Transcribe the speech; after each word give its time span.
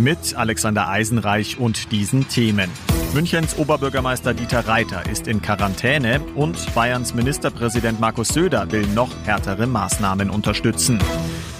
Mit 0.00 0.34
Alexander 0.34 0.88
Eisenreich 0.88 1.58
und 1.58 1.92
diesen 1.92 2.26
Themen. 2.26 2.70
Münchens 3.12 3.58
Oberbürgermeister 3.58 4.32
Dieter 4.32 4.66
Reiter 4.66 5.06
ist 5.10 5.26
in 5.26 5.42
Quarantäne 5.42 6.22
und 6.36 6.74
Bayerns 6.74 7.12
Ministerpräsident 7.12 8.00
Markus 8.00 8.28
Söder 8.28 8.72
will 8.72 8.86
noch 8.86 9.10
härtere 9.26 9.66
Maßnahmen 9.66 10.30
unterstützen. 10.30 10.98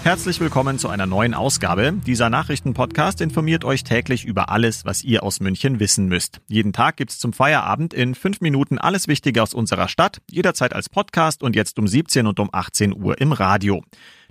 Herzlich 0.01 0.39
willkommen 0.39 0.79
zu 0.79 0.89
einer 0.89 1.05
neuen 1.05 1.35
Ausgabe. 1.35 1.93
Dieser 2.07 2.31
Nachrichtenpodcast 2.31 3.21
informiert 3.21 3.63
euch 3.63 3.83
täglich 3.83 4.25
über 4.25 4.49
alles, 4.49 4.85
was 4.85 5.03
ihr 5.03 5.21
aus 5.21 5.39
München 5.39 5.79
wissen 5.79 6.07
müsst. 6.07 6.41
Jeden 6.47 6.73
Tag 6.73 6.97
gibt's 6.97 7.19
zum 7.19 7.33
Feierabend 7.33 7.93
in 7.93 8.15
fünf 8.15 8.41
Minuten 8.41 8.79
alles 8.79 9.07
Wichtige 9.07 9.43
aus 9.43 9.53
unserer 9.53 9.87
Stadt, 9.87 10.19
jederzeit 10.31 10.73
als 10.73 10.89
Podcast 10.89 11.43
und 11.43 11.55
jetzt 11.55 11.77
um 11.77 11.87
17 11.87 12.25
und 12.25 12.39
um 12.39 12.49
18 12.51 12.95
Uhr 12.99 13.21
im 13.21 13.33
Radio. 13.33 13.83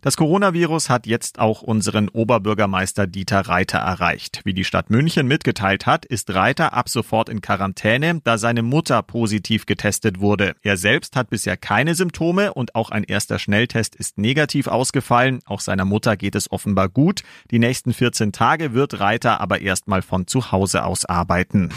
Das 0.02 0.16
Coronavirus 0.16 0.88
hat 0.88 1.06
jetzt 1.06 1.38
auch 1.38 1.60
unseren 1.60 2.08
Oberbürgermeister 2.08 3.06
Dieter 3.06 3.40
Reiter 3.40 3.78
erreicht. 3.78 4.40
Wie 4.44 4.54
die 4.54 4.64
Stadt 4.64 4.88
München 4.88 5.26
mitgeteilt 5.26 5.84
hat, 5.84 6.06
ist 6.06 6.34
Reiter 6.34 6.72
ab 6.72 6.88
sofort 6.88 7.28
in 7.28 7.42
Quarantäne, 7.42 8.20
da 8.24 8.38
seine 8.38 8.62
Mutter 8.62 9.02
positiv 9.02 9.66
getestet 9.66 10.20
wurde. 10.20 10.54
Er 10.62 10.78
selbst 10.78 11.16
hat 11.16 11.28
bisher 11.28 11.58
keine 11.58 11.94
Symptome 11.94 12.54
und 12.54 12.74
auch 12.74 12.90
ein 12.90 13.04
erster 13.04 13.38
Schnelltest 13.38 13.94
ist 13.94 14.16
negativ 14.16 14.68
ausgefallen. 14.68 15.40
Auch 15.44 15.60
seiner 15.60 15.84
Mutter 15.84 16.16
geht 16.16 16.34
es 16.34 16.50
offenbar 16.50 16.88
gut. 16.88 17.22
Die 17.50 17.58
nächsten 17.58 17.92
14 17.92 18.32
Tage 18.32 18.72
wird 18.72 19.00
Reiter 19.00 19.40
aber 19.40 19.60
erstmal 19.60 20.00
von 20.00 20.26
zu 20.26 20.50
Hause 20.50 20.84
aus 20.84 21.04
arbeiten. 21.04 21.68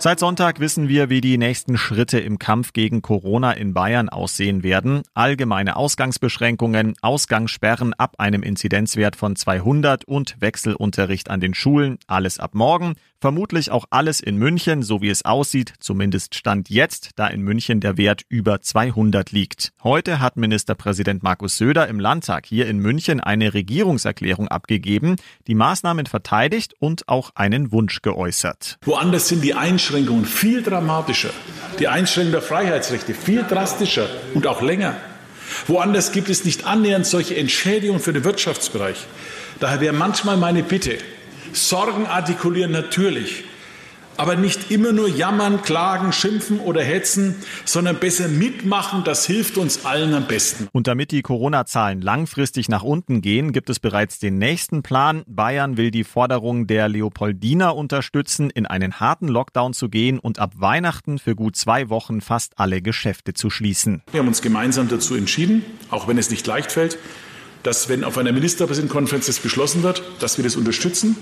Seit 0.00 0.20
Sonntag 0.20 0.60
wissen 0.60 0.88
wir, 0.88 1.10
wie 1.10 1.20
die 1.20 1.38
nächsten 1.38 1.76
Schritte 1.76 2.20
im 2.20 2.38
Kampf 2.38 2.72
gegen 2.72 3.02
Corona 3.02 3.50
in 3.50 3.74
Bayern 3.74 4.08
aussehen 4.08 4.62
werden. 4.62 5.02
Allgemeine 5.12 5.74
Ausgangsbeschränkungen, 5.74 6.94
Ausgangssperren 7.02 7.94
ab 7.94 8.14
einem 8.18 8.44
Inzidenzwert 8.44 9.16
von 9.16 9.34
200 9.34 10.04
und 10.04 10.36
Wechselunterricht 10.38 11.30
an 11.30 11.40
den 11.40 11.52
Schulen, 11.52 11.98
alles 12.06 12.38
ab 12.38 12.54
morgen. 12.54 12.94
Vermutlich 13.20 13.72
auch 13.72 13.86
alles 13.90 14.20
in 14.20 14.36
München, 14.36 14.84
so 14.84 15.02
wie 15.02 15.08
es 15.08 15.24
aussieht, 15.24 15.72
zumindest 15.80 16.36
Stand 16.36 16.70
jetzt, 16.70 17.10
da 17.16 17.26
in 17.26 17.42
München 17.42 17.80
der 17.80 17.96
Wert 17.96 18.22
über 18.28 18.60
200 18.60 19.32
liegt. 19.32 19.72
Heute 19.82 20.20
hat 20.20 20.36
Ministerpräsident 20.36 21.24
Markus 21.24 21.56
Söder 21.56 21.88
im 21.88 21.98
Landtag 21.98 22.46
hier 22.46 22.68
in 22.68 22.78
München 22.78 23.18
eine 23.18 23.52
Regierungserklärung 23.52 24.46
abgegeben, 24.46 25.16
die 25.48 25.56
Maßnahmen 25.56 26.06
verteidigt 26.06 26.74
und 26.78 27.08
auch 27.08 27.30
einen 27.34 27.72
Wunsch 27.72 28.02
geäußert. 28.02 28.78
Woanders 28.84 29.26
sind 29.26 29.42
die 29.42 29.54
Einschränkungen 29.54 29.87
viel 30.24 30.62
dramatischer, 30.62 31.30
die 31.78 31.88
Einschränkung 31.88 32.32
der 32.32 32.42
Freiheitsrechte 32.42 33.14
viel 33.14 33.44
drastischer 33.44 34.08
und 34.34 34.46
auch 34.46 34.62
länger. 34.62 34.96
Woanders 35.66 36.12
gibt 36.12 36.28
es 36.28 36.44
nicht 36.44 36.66
annähernd 36.66 37.06
solche 37.06 37.36
Entschädigungen 37.36 38.02
für 38.02 38.12
den 38.12 38.24
Wirtschaftsbereich. 38.24 39.06
Daher 39.60 39.80
wäre 39.80 39.94
manchmal 39.94 40.36
meine 40.36 40.62
Bitte, 40.62 40.98
Sorgen 41.52 42.06
artikulieren 42.06 42.72
natürlich, 42.72 43.44
aber 44.18 44.36
nicht 44.36 44.70
immer 44.70 44.92
nur 44.92 45.08
jammern, 45.08 45.62
klagen, 45.62 46.12
schimpfen 46.12 46.58
oder 46.58 46.82
hetzen, 46.82 47.36
sondern 47.64 47.96
besser 47.96 48.28
mitmachen, 48.28 49.04
das 49.04 49.24
hilft 49.24 49.56
uns 49.56 49.86
allen 49.86 50.12
am 50.12 50.26
besten. 50.26 50.68
Und 50.72 50.88
damit 50.88 51.12
die 51.12 51.22
Corona-Zahlen 51.22 52.02
langfristig 52.02 52.68
nach 52.68 52.82
unten 52.82 53.22
gehen, 53.22 53.52
gibt 53.52 53.70
es 53.70 53.78
bereits 53.78 54.18
den 54.18 54.38
nächsten 54.38 54.82
Plan. 54.82 55.22
Bayern 55.26 55.76
will 55.76 55.92
die 55.92 56.04
Forderung 56.04 56.66
der 56.66 56.88
Leopoldiner 56.88 57.76
unterstützen, 57.76 58.50
in 58.50 58.66
einen 58.66 58.98
harten 59.00 59.28
Lockdown 59.28 59.72
zu 59.72 59.88
gehen 59.88 60.18
und 60.18 60.40
ab 60.40 60.54
Weihnachten 60.56 61.18
für 61.18 61.36
gut 61.36 61.56
zwei 61.56 61.88
Wochen 61.88 62.20
fast 62.20 62.58
alle 62.58 62.82
Geschäfte 62.82 63.34
zu 63.34 63.50
schließen. 63.50 64.02
Wir 64.10 64.20
haben 64.20 64.28
uns 64.28 64.42
gemeinsam 64.42 64.88
dazu 64.88 65.14
entschieden, 65.14 65.64
auch 65.90 66.08
wenn 66.08 66.18
es 66.18 66.30
nicht 66.30 66.46
leicht 66.46 66.72
fällt, 66.72 66.98
dass 67.62 67.88
wenn 67.88 68.02
auf 68.02 68.18
einer 68.18 68.32
Ministerpräsidentenkonferenz 68.32 69.26
das 69.26 69.38
beschlossen 69.38 69.84
wird, 69.84 70.02
dass 70.18 70.38
wir 70.38 70.44
das 70.44 70.56
unterstützen 70.56 71.16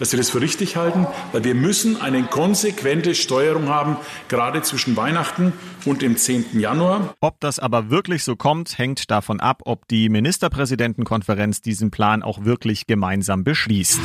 dass 0.00 0.12
wir 0.12 0.16
das 0.16 0.30
für 0.30 0.40
richtig 0.40 0.76
halten, 0.76 1.06
weil 1.30 1.44
wir 1.44 1.54
müssen 1.54 2.00
eine 2.00 2.24
konsequente 2.24 3.14
Steuerung 3.14 3.68
haben, 3.68 3.98
gerade 4.28 4.62
zwischen 4.62 4.96
Weihnachten 4.96 5.52
und 5.84 6.02
dem 6.02 6.16
10. 6.16 6.58
Januar. 6.58 7.14
Ob 7.20 7.38
das 7.38 7.58
aber 7.58 7.90
wirklich 7.90 8.24
so 8.24 8.34
kommt, 8.34 8.78
hängt 8.78 9.10
davon 9.10 9.40
ab, 9.40 9.60
ob 9.66 9.86
die 9.88 10.08
Ministerpräsidentenkonferenz 10.08 11.60
diesen 11.60 11.90
Plan 11.90 12.22
auch 12.22 12.44
wirklich 12.44 12.86
gemeinsam 12.86 13.44
beschließt. 13.44 14.00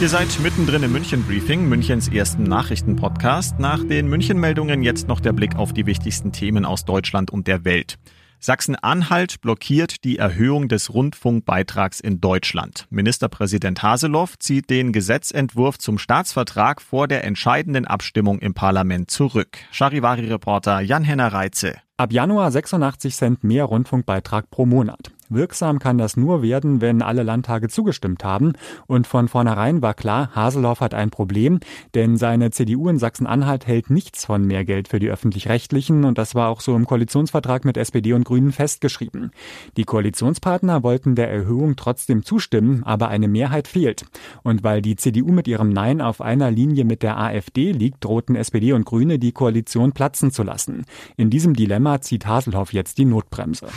Ihr 0.00 0.08
seid 0.08 0.40
mittendrin 0.40 0.82
im 0.82 0.92
München 0.92 1.22
Briefing, 1.24 1.68
Münchens 1.68 2.08
ersten 2.08 2.44
Nachrichtenpodcast. 2.44 3.60
Nach 3.60 3.84
den 3.84 4.08
München 4.08 4.38
Meldungen 4.38 4.82
jetzt 4.82 5.06
noch 5.06 5.20
der 5.20 5.34
Blick 5.34 5.56
auf 5.56 5.74
die 5.74 5.84
wichtigsten 5.84 6.32
Themen 6.32 6.64
aus 6.64 6.86
Deutschland 6.86 7.30
und 7.30 7.46
der 7.46 7.66
Welt. 7.66 7.98
Sachsen-Anhalt 8.42 9.42
blockiert 9.42 10.02
die 10.02 10.16
Erhöhung 10.16 10.68
des 10.68 10.94
Rundfunkbeitrags 10.94 12.00
in 12.00 12.22
Deutschland. 12.22 12.86
Ministerpräsident 12.88 13.82
Haseloff 13.82 14.38
zieht 14.38 14.70
den 14.70 14.92
Gesetzentwurf 14.92 15.78
zum 15.78 15.98
Staatsvertrag 15.98 16.80
vor 16.80 17.06
der 17.06 17.24
entscheidenden 17.24 17.86
Abstimmung 17.86 18.38
im 18.38 18.54
Parlament 18.54 19.10
zurück. 19.10 19.58
Charivari-Reporter 19.72 20.80
Jan-Henner 20.80 21.34
Reitze. 21.34 21.74
Ab 21.98 22.12
Januar 22.14 22.50
86 22.50 23.14
Cent 23.14 23.44
mehr 23.44 23.64
Rundfunkbeitrag 23.64 24.50
pro 24.50 24.64
Monat. 24.64 25.12
Wirksam 25.30 25.78
kann 25.78 25.96
das 25.96 26.16
nur 26.16 26.42
werden, 26.42 26.80
wenn 26.80 27.02
alle 27.02 27.22
Landtage 27.22 27.68
zugestimmt 27.68 28.24
haben. 28.24 28.52
Und 28.86 29.06
von 29.06 29.28
vornherein 29.28 29.80
war 29.80 29.94
klar, 29.94 30.30
Haseloff 30.34 30.80
hat 30.80 30.92
ein 30.92 31.10
Problem, 31.10 31.60
denn 31.94 32.16
seine 32.16 32.50
CDU 32.50 32.88
in 32.88 32.98
Sachsen-Anhalt 32.98 33.66
hält 33.66 33.90
nichts 33.90 34.24
von 34.26 34.44
mehr 34.44 34.64
Geld 34.64 34.88
für 34.88 34.98
die 34.98 35.08
öffentlich-rechtlichen 35.08 36.04
und 36.04 36.18
das 36.18 36.34
war 36.34 36.48
auch 36.48 36.60
so 36.60 36.74
im 36.76 36.86
Koalitionsvertrag 36.86 37.64
mit 37.64 37.76
SPD 37.76 38.12
und 38.12 38.24
Grünen 38.24 38.52
festgeschrieben. 38.52 39.30
Die 39.76 39.84
Koalitionspartner 39.84 40.82
wollten 40.82 41.14
der 41.14 41.30
Erhöhung 41.30 41.76
trotzdem 41.76 42.24
zustimmen, 42.24 42.82
aber 42.84 43.08
eine 43.08 43.28
Mehrheit 43.28 43.68
fehlt. 43.68 44.04
Und 44.42 44.64
weil 44.64 44.82
die 44.82 44.96
CDU 44.96 45.32
mit 45.32 45.48
ihrem 45.48 45.70
Nein 45.70 46.00
auf 46.00 46.20
einer 46.20 46.50
Linie 46.50 46.84
mit 46.84 47.02
der 47.02 47.18
AfD 47.18 47.72
liegt, 47.72 48.04
drohten 48.04 48.36
SPD 48.36 48.72
und 48.72 48.84
Grüne 48.84 49.18
die 49.18 49.32
Koalition 49.32 49.92
platzen 49.92 50.30
zu 50.30 50.42
lassen. 50.42 50.84
In 51.16 51.30
diesem 51.30 51.54
Dilemma 51.54 52.00
zieht 52.00 52.26
Haselhoff 52.26 52.72
jetzt 52.72 52.98
die 52.98 53.04
Notbremse. 53.04 53.68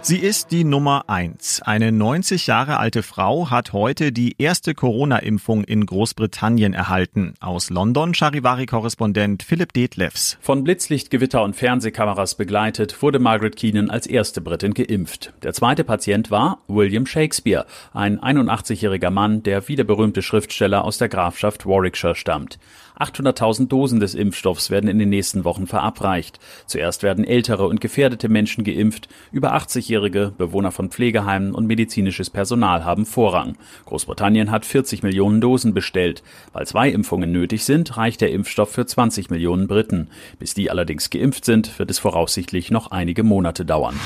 Sie 0.00 0.18
ist 0.18 0.52
die 0.52 0.64
Nummer 0.64 1.04
eins. 1.08 1.60
Eine 1.60 1.90
90 1.90 2.46
Jahre 2.46 2.78
alte 2.78 3.02
Frau 3.02 3.50
hat 3.50 3.72
heute 3.72 4.12
die 4.12 4.36
erste 4.38 4.72
Corona-Impfung 4.74 5.64
in 5.64 5.84
Großbritannien 5.84 6.72
erhalten. 6.72 7.34
Aus 7.40 7.68
London 7.68 8.14
Charivari-Korrespondent 8.14 9.42
Philipp 9.42 9.72
Detlefs. 9.72 10.38
Von 10.40 10.62
Blitzlichtgewitter 10.62 11.42
und 11.42 11.56
Fernsehkameras 11.56 12.36
begleitet 12.36 13.02
wurde 13.02 13.18
Margaret 13.18 13.56
Keenan 13.56 13.90
als 13.90 14.06
erste 14.06 14.40
Britin 14.40 14.72
geimpft. 14.72 15.34
Der 15.42 15.52
zweite 15.52 15.84
Patient 15.84 16.30
war 16.30 16.60
William 16.68 17.04
Shakespeare, 17.04 17.66
ein 17.92 18.20
81-jähriger 18.20 19.10
Mann, 19.10 19.42
der 19.42 19.68
wie 19.68 19.76
der 19.76 19.84
berühmte 19.84 20.22
Schriftsteller 20.22 20.84
aus 20.84 20.98
der 20.98 21.08
Grafschaft 21.08 21.66
Warwickshire 21.66 22.14
stammt. 22.14 22.58
800.000 22.98 23.68
Dosen 23.68 24.00
des 24.00 24.14
Impfstoffs 24.14 24.70
werden 24.70 24.90
in 24.90 24.98
den 24.98 25.08
nächsten 25.08 25.44
Wochen 25.44 25.66
verabreicht. 25.66 26.40
Zuerst 26.66 27.02
werden 27.02 27.24
ältere 27.24 27.66
und 27.66 27.80
gefährdete 27.80 28.28
Menschen 28.28 28.64
geimpft. 28.64 29.08
Über 29.30 29.54
80-Jährige, 29.88 30.32
Bewohner 30.36 30.70
von 30.70 30.90
Pflegeheimen 30.90 31.54
und 31.54 31.66
medizinisches 31.66 32.30
Personal 32.30 32.84
haben 32.84 33.06
Vorrang. 33.06 33.56
Großbritannien 33.86 34.50
hat 34.50 34.66
40 34.66 35.02
Millionen 35.02 35.40
Dosen 35.40 35.74
bestellt. 35.74 36.22
Weil 36.52 36.66
zwei 36.66 36.90
Impfungen 36.90 37.32
nötig 37.32 37.64
sind, 37.64 37.96
reicht 37.96 38.20
der 38.20 38.30
Impfstoff 38.30 38.70
für 38.70 38.86
20 38.86 39.30
Millionen 39.30 39.66
Briten. 39.66 40.08
Bis 40.38 40.54
die 40.54 40.70
allerdings 40.70 41.10
geimpft 41.10 41.44
sind, 41.44 41.78
wird 41.78 41.90
es 41.90 41.98
voraussichtlich 41.98 42.70
noch 42.70 42.90
einige 42.90 43.22
Monate 43.22 43.64
dauern. 43.64 43.98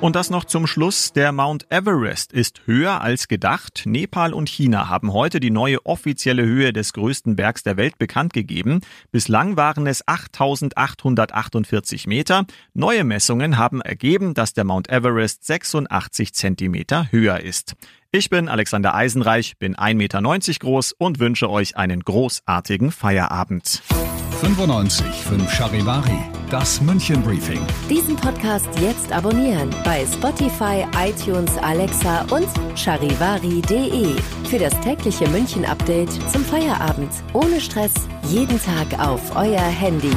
Und 0.00 0.16
das 0.16 0.30
noch 0.30 0.44
zum 0.44 0.66
Schluss. 0.66 1.12
Der 1.12 1.32
Mount 1.32 1.66
Everest 1.70 2.32
ist 2.32 2.62
höher 2.66 3.00
als 3.00 3.26
gedacht. 3.26 3.82
Nepal 3.84 4.32
und 4.32 4.48
China 4.48 4.88
haben 4.88 5.12
heute 5.12 5.40
die 5.40 5.50
neue 5.50 5.84
offizielle 5.86 6.44
Höhe 6.44 6.72
des 6.72 6.92
größten 6.92 7.34
Bergs 7.34 7.64
der 7.64 7.76
Welt 7.76 7.98
bekannt 7.98 8.32
gegeben. 8.32 8.80
Bislang 9.10 9.56
waren 9.56 9.86
es 9.86 10.06
8848 10.06 12.06
Meter. 12.06 12.46
Neue 12.74 13.02
Messungen 13.02 13.58
haben 13.58 13.80
ergeben, 13.80 14.34
dass 14.34 14.52
der 14.52 14.64
Mount 14.64 14.88
Everest 15.18 15.44
86 15.46 16.32
Zentimeter 16.32 17.10
höher 17.10 17.40
ist. 17.40 17.74
Ich 18.12 18.30
bin 18.30 18.48
Alexander 18.48 18.94
Eisenreich, 18.94 19.58
bin 19.58 19.74
1,90 19.74 19.94
Meter 19.96 20.22
groß 20.60 20.92
und 20.92 21.18
wünsche 21.18 21.50
euch 21.50 21.76
einen 21.76 22.04
großartigen 22.04 22.92
Feierabend. 22.92 23.82
95 24.40 25.04
5 25.04 25.52
Charivari 25.52 26.16
Das 26.50 26.80
München 26.80 27.20
Briefing. 27.22 27.60
Diesen 27.90 28.14
Podcast 28.14 28.68
jetzt 28.80 29.10
abonnieren 29.10 29.70
bei 29.84 30.06
Spotify, 30.06 30.86
iTunes, 30.96 31.50
Alexa 31.58 32.24
und 32.30 32.46
charivari.de. 32.78 34.14
Für 34.48 34.58
das 34.60 34.80
tägliche 34.82 35.28
München 35.30 35.64
Update 35.64 36.12
zum 36.30 36.44
Feierabend. 36.44 37.10
Ohne 37.32 37.60
Stress, 37.60 37.94
jeden 38.28 38.60
Tag 38.62 39.00
auf 39.00 39.34
euer 39.34 39.58
Handy. 39.58 40.14